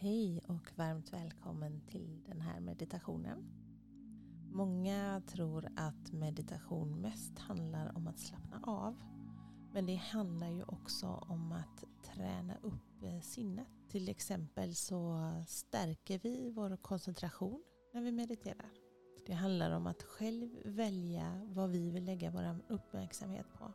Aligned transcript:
Hej 0.00 0.40
och 0.46 0.72
varmt 0.76 1.12
välkommen 1.12 1.80
till 1.80 2.22
den 2.26 2.40
här 2.40 2.60
meditationen. 2.60 3.44
Många 4.52 5.22
tror 5.26 5.68
att 5.76 6.12
meditation 6.12 7.00
mest 7.00 7.38
handlar 7.38 7.96
om 7.96 8.06
att 8.06 8.18
slappna 8.18 8.60
av. 8.62 8.96
Men 9.72 9.86
det 9.86 9.94
handlar 9.94 10.48
ju 10.48 10.62
också 10.62 11.06
om 11.06 11.52
att 11.52 11.84
träna 12.04 12.56
upp 12.62 13.22
sinnet. 13.22 13.68
Till 13.88 14.08
exempel 14.08 14.74
så 14.74 15.32
stärker 15.48 16.18
vi 16.18 16.50
vår 16.50 16.76
koncentration 16.76 17.62
när 17.94 18.02
vi 18.02 18.12
mediterar. 18.12 18.70
Det 19.26 19.34
handlar 19.34 19.70
om 19.70 19.86
att 19.86 20.02
själv 20.02 20.48
välja 20.64 21.40
vad 21.46 21.70
vi 21.70 21.90
vill 21.90 22.04
lägga 22.04 22.30
vår 22.30 22.58
uppmärksamhet 22.68 23.46
på. 23.58 23.72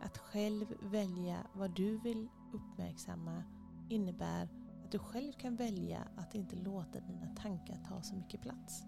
Att 0.00 0.18
själv 0.18 0.66
välja 0.82 1.46
vad 1.54 1.74
du 1.74 1.98
vill 1.98 2.28
uppmärksamma 2.52 3.42
innebär 3.88 4.65
du 4.96 5.00
själv 5.00 5.32
kan 5.32 5.56
välja 5.56 6.08
att 6.16 6.34
inte 6.34 6.56
låta 6.56 7.00
dina 7.00 7.26
tankar 7.26 7.78
ta 7.88 8.02
så 8.02 8.16
mycket 8.16 8.42
plats. 8.42 8.84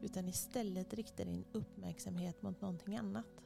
Utan 0.00 0.28
istället 0.28 0.94
rikta 0.94 1.24
din 1.24 1.44
uppmärksamhet 1.52 2.42
mot 2.42 2.60
någonting 2.60 2.96
annat. 2.96 3.44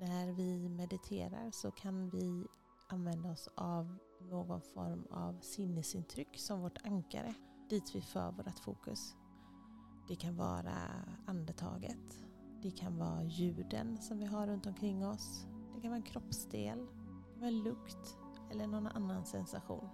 När 0.00 0.32
vi 0.32 0.68
mediterar 0.68 1.50
så 1.50 1.70
kan 1.70 2.10
vi 2.10 2.46
använda 2.88 3.30
oss 3.30 3.48
av 3.54 3.98
någon 4.20 4.60
form 4.60 5.06
av 5.10 5.40
sinnesintryck 5.40 6.38
som 6.38 6.60
vårt 6.60 6.86
ankare 6.86 7.34
dit 7.70 7.94
vi 7.94 8.00
för 8.00 8.32
vårt 8.32 8.58
fokus. 8.58 9.16
Det 10.08 10.16
kan 10.16 10.36
vara 10.36 10.76
andetaget. 11.26 12.24
Det 12.62 12.70
kan 12.70 12.98
vara 12.98 13.24
ljuden 13.24 13.98
som 13.98 14.18
vi 14.18 14.24
har 14.24 14.46
runt 14.46 14.66
omkring 14.66 15.06
oss. 15.06 15.46
Det 15.74 15.80
kan 15.80 15.90
vara 15.90 16.00
en 16.00 16.02
kroppsdel. 16.02 16.78
Det 16.78 17.32
kan 17.32 17.40
vara 17.40 17.50
en 17.50 17.62
lukt 17.62 18.19
eller 18.50 18.66
någon 18.66 18.86
annan 18.86 19.26
sensation. 19.26 19.88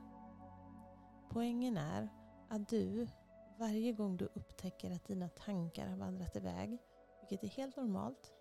Poängen 1.30 1.76
är 1.76 2.08
att 2.48 2.68
du 2.68 3.08
varje 3.58 3.92
gång 3.92 4.16
du 4.16 4.24
upptäcker 4.24 4.90
att 4.90 5.06
dina 5.06 5.28
tankar 5.28 5.88
har 5.88 5.96
vandrat 5.96 6.36
iväg, 6.36 6.78
vilket 7.20 7.44
är 7.44 7.56
helt 7.56 7.76
normalt, 7.76 8.32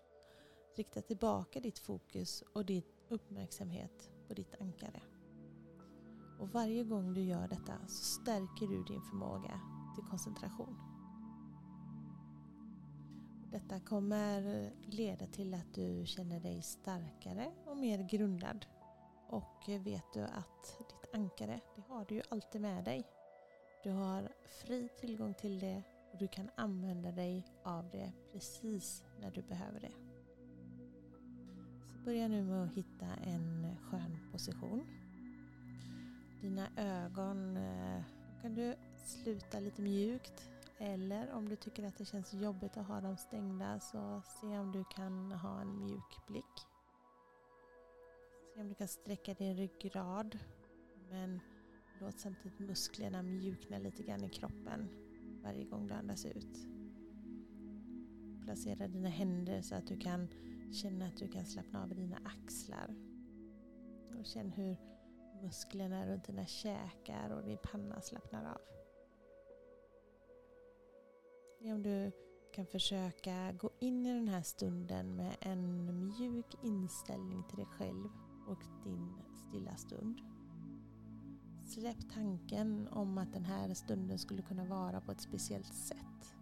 riktar 0.76 1.00
tillbaka 1.00 1.60
ditt 1.60 1.78
fokus 1.78 2.42
och 2.54 2.66
din 2.66 2.82
uppmärksamhet 3.08 4.10
på 4.28 4.34
ditt 4.34 4.60
ankare. 4.60 5.02
Och 6.40 6.48
varje 6.48 6.84
gång 6.84 7.14
du 7.14 7.20
gör 7.20 7.48
detta 7.48 7.86
så 7.86 8.04
stärker 8.04 8.66
du 8.66 8.84
din 8.84 9.02
förmåga 9.02 9.60
till 9.94 10.04
koncentration. 10.04 10.76
Detta 13.52 13.80
kommer 13.80 14.70
leda 14.86 15.26
till 15.26 15.54
att 15.54 15.74
du 15.74 16.06
känner 16.06 16.40
dig 16.40 16.62
starkare 16.62 17.52
och 17.66 17.76
mer 17.76 17.98
grundad. 18.02 18.66
Och 19.28 19.68
vet 19.68 20.12
du 20.12 20.22
att 20.22 20.78
ditt 20.78 21.14
ankare, 21.14 21.60
det 21.76 21.82
har 21.88 22.04
du 22.04 22.14
ju 22.14 22.22
alltid 22.28 22.60
med 22.60 22.84
dig. 22.84 23.06
Du 23.82 23.90
har 23.90 24.28
fri 24.46 24.88
tillgång 25.00 25.34
till 25.34 25.58
det 25.58 25.82
och 26.12 26.18
du 26.18 26.28
kan 26.28 26.50
använda 26.54 27.12
dig 27.12 27.44
av 27.62 27.90
det 27.90 28.12
precis 28.32 29.04
när 29.20 29.30
du 29.30 29.42
behöver 29.42 29.80
det. 29.80 29.92
Så 31.92 31.98
börja 32.04 32.28
nu 32.28 32.42
med 32.42 32.64
att 32.64 32.74
hitta 32.74 33.06
en 33.06 33.76
skön 33.90 34.28
position. 34.32 34.86
Dina 36.42 36.68
ögon 36.76 37.56
eh, 37.56 38.02
kan 38.42 38.54
du 38.54 38.74
sluta 38.96 39.60
lite 39.60 39.82
mjukt 39.82 40.50
eller 40.78 41.32
om 41.32 41.48
du 41.48 41.56
tycker 41.56 41.84
att 41.84 41.98
det 41.98 42.04
känns 42.04 42.32
jobbigt 42.32 42.76
att 42.76 42.86
ha 42.86 43.00
dem 43.00 43.16
stängda 43.16 43.80
så 43.80 44.22
se 44.40 44.58
om 44.58 44.72
du 44.72 44.84
kan 44.84 45.32
ha 45.32 45.60
en 45.60 45.78
mjuk 45.78 46.26
blick. 46.26 46.75
Se 48.56 48.62
om 48.62 48.68
du 48.68 48.74
kan 48.74 48.88
sträcka 48.88 49.34
din 49.34 49.56
ryggrad 49.56 50.38
men 51.10 51.40
låt 52.00 52.20
samtidigt 52.20 52.58
musklerna 52.58 53.22
mjukna 53.22 53.78
lite 53.78 54.02
grann 54.02 54.24
i 54.24 54.28
kroppen 54.28 54.88
varje 55.42 55.64
gång 55.64 55.86
du 55.86 55.94
andas 55.94 56.24
ut. 56.24 56.66
Placera 58.44 58.88
dina 58.88 59.08
händer 59.08 59.62
så 59.62 59.74
att 59.74 59.86
du 59.86 59.96
kan 59.96 60.28
känna 60.72 61.06
att 61.06 61.16
du 61.16 61.28
kan 61.28 61.46
slappna 61.46 61.82
av 61.82 61.92
i 61.92 61.94
dina 61.94 62.16
axlar. 62.24 62.94
Och 64.18 64.26
känn 64.26 64.50
hur 64.50 64.76
musklerna 65.42 66.06
runt 66.06 66.24
dina 66.24 66.46
käkar 66.46 67.30
och 67.30 67.44
din 67.44 67.58
panna 67.62 68.00
slappnar 68.00 68.44
av. 68.44 68.60
Om 71.72 71.82
du 71.82 72.12
kan 72.52 72.66
försöka 72.66 73.52
gå 73.52 73.70
in 73.80 74.06
i 74.06 74.14
den 74.14 74.28
här 74.28 74.42
stunden 74.42 75.16
med 75.16 75.36
en 75.40 75.86
mjuk 76.06 76.54
inställning 76.62 77.44
till 77.48 77.56
dig 77.56 77.66
själv 77.66 78.08
och 78.46 78.64
din 78.84 79.12
stilla 79.34 79.76
stund. 79.76 80.20
Släpp 81.66 82.10
tanken 82.10 82.88
om 82.88 83.18
att 83.18 83.32
den 83.32 83.44
här 83.44 83.74
stunden 83.74 84.18
skulle 84.18 84.42
kunna 84.42 84.64
vara 84.64 85.00
på 85.00 85.12
ett 85.12 85.20
speciellt 85.20 85.74
sätt. 85.74 86.36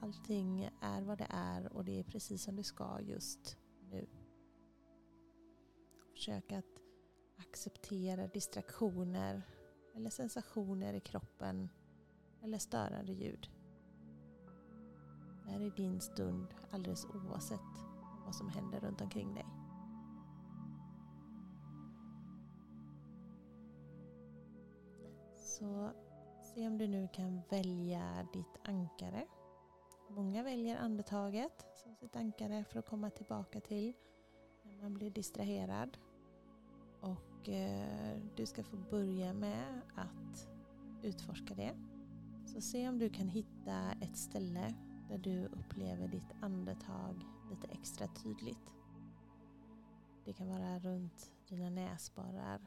Allting 0.00 0.70
är 0.80 1.02
vad 1.02 1.18
det 1.18 1.26
är 1.30 1.72
och 1.72 1.84
det 1.84 1.98
är 1.98 2.04
precis 2.04 2.42
som 2.42 2.56
det 2.56 2.64
ska 2.64 3.00
just 3.00 3.56
nu. 3.90 4.06
Försök 6.12 6.52
att 6.52 6.80
acceptera 7.36 8.26
distraktioner 8.26 9.42
eller 9.94 10.10
sensationer 10.10 10.94
i 10.94 11.00
kroppen 11.00 11.68
eller 12.42 12.58
störande 12.58 13.12
ljud. 13.12 13.50
Det 15.44 15.50
här 15.50 15.60
är 15.60 15.70
din 15.70 16.00
stund 16.00 16.46
alldeles 16.70 17.04
oavsett 17.04 17.60
vad 18.24 18.34
som 18.34 18.48
händer 18.48 18.80
runt 18.80 19.00
omkring 19.00 19.34
dig. 19.34 19.63
Så 25.58 25.90
se 26.42 26.66
om 26.66 26.78
du 26.78 26.86
nu 26.86 27.08
kan 27.12 27.42
välja 27.50 28.26
ditt 28.32 28.58
ankare. 28.68 29.26
Många 30.10 30.42
väljer 30.42 30.76
andetaget 30.76 31.66
som 31.74 31.96
sitt 31.96 32.16
ankare 32.16 32.64
för 32.64 32.78
att 32.78 32.88
komma 32.88 33.10
tillbaka 33.10 33.60
till 33.60 33.92
när 34.62 34.76
man 34.82 34.94
blir 34.94 35.10
distraherad. 35.10 35.98
Och 37.00 37.48
eh, 37.48 38.18
du 38.36 38.46
ska 38.46 38.64
få 38.64 38.76
börja 38.76 39.32
med 39.32 39.80
att 39.94 40.48
utforska 41.02 41.54
det. 41.54 41.74
Så 42.46 42.60
se 42.60 42.88
om 42.88 42.98
du 42.98 43.10
kan 43.10 43.28
hitta 43.28 43.92
ett 44.00 44.16
ställe 44.16 44.74
där 45.08 45.18
du 45.18 45.46
upplever 45.46 46.08
ditt 46.08 46.32
andetag 46.42 47.24
lite 47.50 47.66
extra 47.66 48.06
tydligt. 48.06 48.74
Det 50.24 50.32
kan 50.32 50.48
vara 50.48 50.78
runt 50.78 51.32
dina 51.48 51.70
näsborrar, 51.70 52.66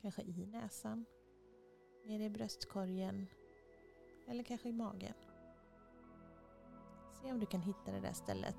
kanske 0.00 0.22
i 0.22 0.46
näsan, 0.46 1.06
nere 2.04 2.24
i 2.24 2.30
bröstkorgen 2.30 3.26
eller 4.28 4.44
kanske 4.44 4.68
i 4.68 4.72
magen. 4.72 5.14
Se 7.22 7.32
om 7.32 7.40
du 7.40 7.46
kan 7.46 7.60
hitta 7.60 7.92
det 7.92 8.00
där 8.00 8.12
stället 8.12 8.56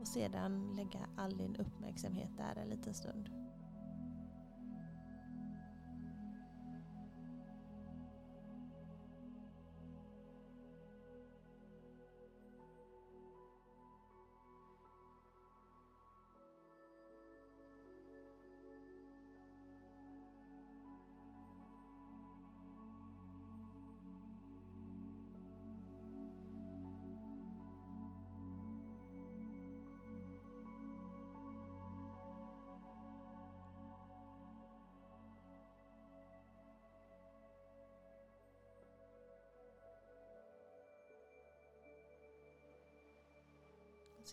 och 0.00 0.08
sedan 0.08 0.76
lägga 0.76 1.08
all 1.16 1.36
din 1.36 1.56
uppmärksamhet 1.56 2.30
där 2.36 2.56
en 2.56 2.68
liten 2.68 2.94
stund. 2.94 3.28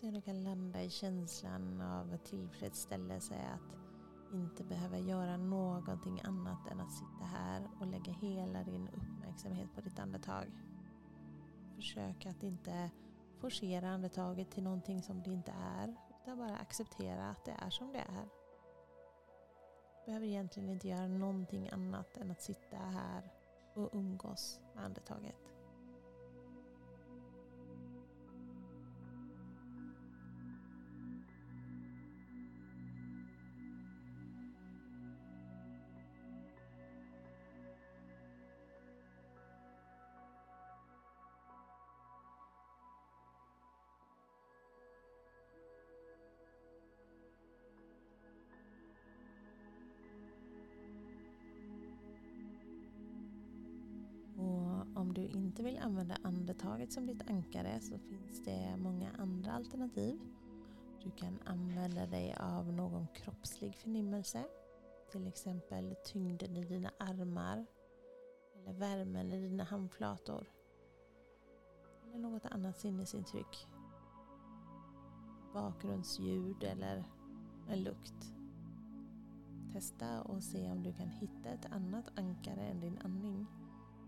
Se 0.00 0.06
om 0.06 0.14
du 0.14 0.20
kan 0.20 0.44
landa 0.44 0.82
i 0.82 0.90
känslan 0.90 1.80
av 1.80 2.16
tillfredsställelse 2.16 3.34
att 3.34 3.76
inte 4.34 4.64
behöva 4.64 4.98
göra 4.98 5.36
någonting 5.36 6.20
annat 6.24 6.66
än 6.70 6.80
att 6.80 6.92
sitta 6.92 7.24
här 7.24 7.68
och 7.80 7.86
lägga 7.86 8.12
hela 8.12 8.62
din 8.62 8.88
uppmärksamhet 8.88 9.74
på 9.74 9.80
ditt 9.80 9.98
andetag. 9.98 10.46
Försök 11.76 12.26
att 12.26 12.42
inte 12.42 12.90
forcera 13.38 13.90
andetaget 13.90 14.50
till 14.50 14.62
någonting 14.62 15.02
som 15.02 15.22
det 15.22 15.30
inte 15.30 15.52
är 15.52 15.96
utan 16.22 16.38
bara 16.38 16.56
acceptera 16.56 17.30
att 17.30 17.44
det 17.44 17.56
är 17.66 17.70
som 17.70 17.92
det 17.92 17.98
är. 17.98 18.28
Du 20.00 20.06
behöver 20.06 20.26
egentligen 20.26 20.68
inte 20.68 20.88
göra 20.88 21.08
någonting 21.08 21.70
annat 21.70 22.16
än 22.16 22.30
att 22.30 22.42
sitta 22.42 22.76
här 22.76 23.30
och 23.74 23.90
umgås 23.92 24.60
med 24.74 24.84
andetaget. 24.84 25.59
Om 55.10 55.14
du 55.14 55.26
inte 55.26 55.62
vill 55.62 55.78
använda 55.78 56.16
andetaget 56.22 56.92
som 56.92 57.06
ditt 57.06 57.30
ankare 57.30 57.80
så 57.80 57.98
finns 57.98 58.44
det 58.44 58.76
många 58.76 59.10
andra 59.18 59.52
alternativ. 59.52 60.20
Du 61.02 61.10
kan 61.10 61.38
använda 61.44 62.06
dig 62.06 62.36
av 62.40 62.72
någon 62.72 63.06
kroppslig 63.14 63.74
förnimmelse. 63.74 64.44
Till 65.12 65.26
exempel 65.26 65.94
tyngden 66.04 66.56
i 66.56 66.64
dina 66.64 66.90
armar 66.98 67.66
eller 68.54 68.72
värmen 68.72 69.32
i 69.32 69.48
dina 69.48 69.64
handflator. 69.64 70.52
Eller 72.06 72.18
något 72.18 72.46
annat 72.46 72.78
sinnesintryck. 72.78 73.68
Bakgrundsljud 75.54 76.62
eller 76.62 77.04
en 77.68 77.82
lukt. 77.82 78.34
Testa 79.72 80.22
och 80.22 80.42
se 80.42 80.70
om 80.70 80.82
du 80.82 80.92
kan 80.92 81.08
hitta 81.08 81.48
ett 81.48 81.72
annat 81.72 82.18
ankare 82.18 82.60
än 82.60 82.80
din 82.80 82.98
andning 83.04 83.46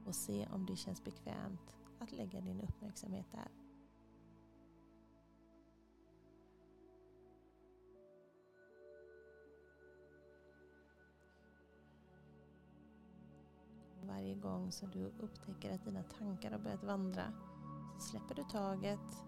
och 0.07 0.15
se 0.15 0.49
om 0.53 0.67
det 0.67 0.77
känns 0.77 1.05
bekvämt 1.05 1.77
att 1.99 2.13
lägga 2.13 2.41
din 2.41 2.61
uppmärksamhet 2.61 3.27
där. 3.33 3.49
Varje 14.03 14.35
gång 14.35 14.73
som 14.73 14.91
du 14.91 15.05
upptäcker 15.05 15.75
att 15.75 15.85
dina 15.85 16.03
tankar 16.03 16.51
har 16.51 16.59
börjat 16.59 16.85
vandra 16.85 17.33
så 17.99 18.01
släpper 18.01 18.35
du 18.35 18.45
taget 18.45 19.25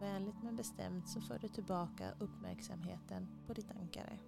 vänligt 0.00 0.42
men 0.42 0.56
bestämt 0.56 1.08
så 1.08 1.20
för 1.20 1.38
du 1.38 1.48
tillbaka 1.48 2.12
uppmärksamheten 2.18 3.28
på 3.46 3.52
ditt 3.52 3.70
ankare. 3.70 4.18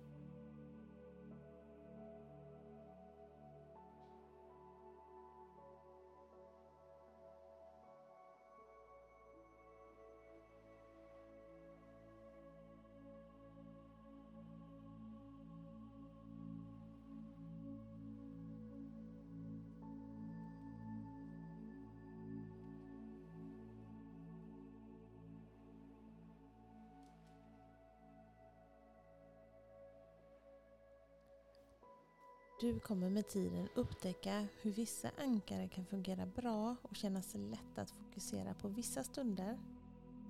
Du 32.60 32.80
kommer 32.80 33.10
med 33.10 33.28
tiden 33.28 33.68
upptäcka 33.74 34.46
hur 34.62 34.72
vissa 34.72 35.10
ankare 35.18 35.68
kan 35.68 35.86
fungera 35.86 36.26
bra 36.26 36.76
och 36.82 36.96
kännas 36.96 37.34
lätt 37.34 37.78
att 37.78 37.90
fokusera 37.90 38.54
på 38.54 38.68
vissa 38.68 39.04
stunder. 39.04 39.58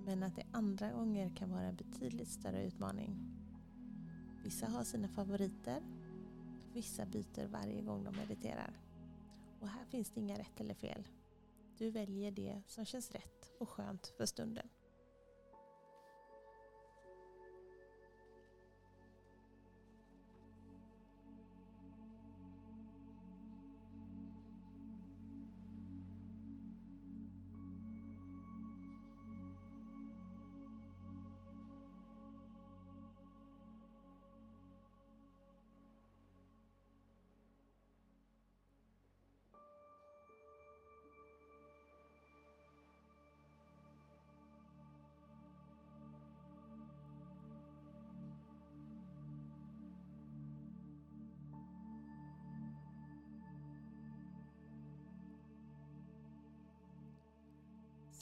Men 0.05 0.23
att 0.23 0.35
det 0.35 0.45
andra 0.51 0.91
gånger 0.91 1.35
kan 1.35 1.51
vara 1.51 1.63
en 1.63 1.75
betydligt 1.75 2.29
större 2.29 2.65
utmaning. 2.65 3.17
Vissa 4.43 4.67
har 4.67 4.83
sina 4.83 5.07
favoriter. 5.07 5.81
Vissa 6.73 7.05
byter 7.05 7.47
varje 7.47 7.81
gång 7.81 8.03
de 8.03 8.15
mediterar. 8.15 8.79
Och 9.59 9.67
här 9.67 9.85
finns 9.85 10.09
det 10.11 10.19
inga 10.19 10.39
rätt 10.39 10.59
eller 10.59 10.73
fel. 10.73 11.07
Du 11.77 11.89
väljer 11.89 12.31
det 12.31 12.61
som 12.67 12.85
känns 12.85 13.11
rätt 13.11 13.51
och 13.59 13.69
skönt 13.69 14.07
för 14.07 14.25
stunden. 14.25 14.69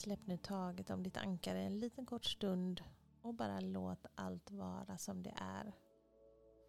Släpp 0.10 0.28
nu 0.28 0.38
taget 0.38 0.90
om 0.90 1.04
ditt 1.04 1.18
ankare 1.18 1.60
en 1.62 1.80
liten 1.80 2.06
kort 2.06 2.26
stund 2.26 2.84
och 3.22 3.34
bara 3.34 3.60
låt 3.60 4.06
allt 4.16 4.52
vara 4.52 4.98
som 4.98 5.24
det 5.24 5.34
är. 5.36 5.74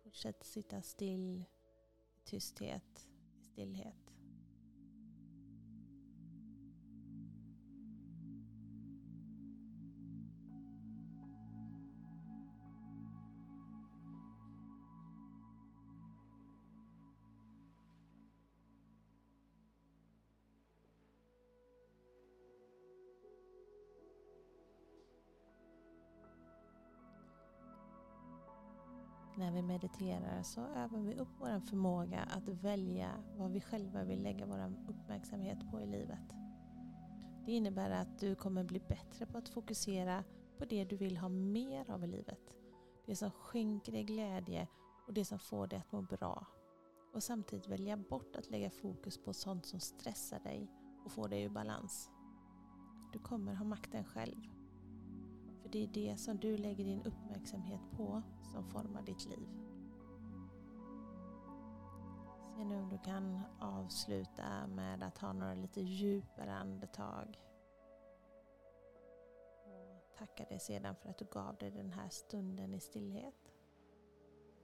Fortsätt 0.02 0.44
sitta 0.44 0.82
still, 0.82 1.44
i 2.16 2.20
tysthet, 2.24 3.08
i 3.40 3.44
stillhet. 3.44 4.09
När 29.40 29.52
vi 29.52 29.62
mediterar 29.62 30.42
så 30.42 30.60
övar 30.60 31.00
vi 31.00 31.14
upp 31.14 31.28
vår 31.38 31.60
förmåga 31.60 32.20
att 32.20 32.48
välja 32.48 33.10
vad 33.36 33.52
vi 33.52 33.60
själva 33.60 34.04
vill 34.04 34.22
lägga 34.22 34.46
vår 34.46 34.74
uppmärksamhet 34.88 35.58
på 35.70 35.80
i 35.80 35.86
livet. 35.86 36.34
Det 37.46 37.52
innebär 37.52 37.90
att 37.90 38.18
du 38.18 38.34
kommer 38.34 38.64
bli 38.64 38.80
bättre 38.80 39.26
på 39.26 39.38
att 39.38 39.48
fokusera 39.48 40.24
på 40.58 40.64
det 40.64 40.84
du 40.84 40.96
vill 40.96 41.16
ha 41.16 41.28
mer 41.28 41.90
av 41.90 42.04
i 42.04 42.06
livet. 42.06 42.56
Det 43.06 43.16
som 43.16 43.30
skänker 43.30 43.92
dig 43.92 44.04
glädje 44.04 44.68
och 45.06 45.14
det 45.14 45.24
som 45.24 45.38
får 45.38 45.66
dig 45.66 45.78
att 45.78 45.92
må 45.92 46.02
bra. 46.02 46.46
Och 47.14 47.22
samtidigt 47.22 47.68
välja 47.68 47.96
bort 47.96 48.36
att 48.36 48.50
lägga 48.50 48.70
fokus 48.70 49.18
på 49.18 49.32
sånt 49.32 49.66
som 49.66 49.80
stressar 49.80 50.40
dig 50.40 50.70
och 51.04 51.12
får 51.12 51.28
dig 51.28 51.42
ur 51.42 51.50
balans. 51.50 52.10
Du 53.12 53.18
kommer 53.18 53.54
ha 53.54 53.64
makten 53.64 54.04
själv. 54.04 54.59
För 55.70 55.78
det 55.78 55.84
är 55.84 56.10
det 56.10 56.16
som 56.16 56.38
du 56.38 56.56
lägger 56.56 56.84
din 56.84 57.02
uppmärksamhet 57.02 57.80
på 57.96 58.22
som 58.52 58.64
formar 58.64 59.02
ditt 59.02 59.26
liv. 59.26 59.48
Se 62.56 62.64
nu 62.64 62.76
om 62.76 62.88
du 62.88 62.98
kan 62.98 63.40
avsluta 63.60 64.66
med 64.66 65.02
att 65.02 65.18
ha 65.18 65.32
några 65.32 65.54
lite 65.54 65.80
djupare 65.80 66.54
andetag. 66.54 67.42
Och 69.64 70.16
tacka 70.18 70.44
dig 70.44 70.60
sedan 70.60 70.94
för 70.96 71.08
att 71.08 71.18
du 71.18 71.24
gav 71.24 71.56
dig 71.56 71.70
den 71.70 71.90
här 71.90 72.08
stunden 72.08 72.74
i 72.74 72.80
stillhet. 72.80 73.52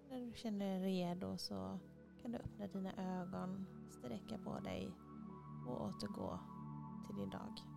När 0.09 0.21
du 0.21 0.33
känner 0.33 0.81
dig 0.81 0.81
redo 0.81 1.39
så 1.39 1.79
kan 2.23 2.33
du 2.33 2.39
öppna 2.39 2.67
dina 2.67 3.21
ögon, 3.21 3.67
sträcka 3.91 4.39
på 4.39 4.61
dig 4.61 4.91
och 5.69 5.85
återgå 5.85 6.39
till 7.07 7.17
din 7.17 7.31
dag. 7.31 7.76